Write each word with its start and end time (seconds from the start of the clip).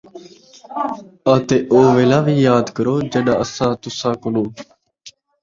اَتے 1.31 1.57
او 1.71 1.79
ویلا 1.95 2.19
وِی 2.25 2.35
یاد 2.47 2.67
کرو 2.75 2.95
ڄَݙاں 3.11 3.37
اَساں 3.43 3.71
تُساں 3.81 4.15
کنوں 4.21 4.47